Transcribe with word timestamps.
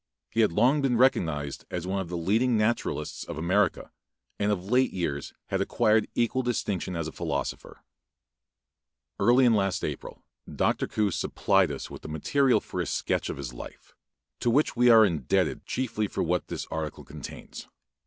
He 0.31 0.39
had 0.41 0.51
long 0.51 0.81
been 0.81 0.97
recognized 0.97 1.65
as 1.69 1.85
one 1.85 1.99
of 1.99 2.09
the 2.09 2.17
leading 2.17 2.57
naturalists 2.57 3.23
of 3.23 3.37
America, 3.37 3.91
and 4.39 4.51
of 4.51 4.65
late 4.65 4.91
years 4.91 5.31
had 5.49 5.61
acquired 5.61 6.07
equal 6.15 6.41
distinction 6.41 6.95
as 6.95 7.07
a 7.07 7.11
philosopher. 7.11 7.83
Early 9.19 9.45
in 9.45 9.53
April 9.53 10.23
last 10.47 10.57
Dr. 10.57 10.87
Coues 10.87 11.15
supplied 11.15 11.71
us 11.71 11.91
with 11.91 12.01
the 12.01 12.07
material 12.09 12.59
for 12.59 12.81
a 12.81 12.87
sketch 12.87 13.29
of 13.29 13.37
his 13.37 13.53
life, 13.53 13.93
to 14.39 14.49
which 14.49 14.75
we 14.75 14.89
are 14.89 15.05
indebted 15.05 15.67
chiefly 15.67 16.07
for 16.07 16.23
what 16.23 16.47
this 16.47 16.65
article 16.71 17.03
contains. 17.03 17.67